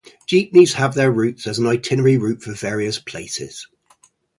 [0.25, 3.67] Jeepneys have their routes as an itinerary route for various places.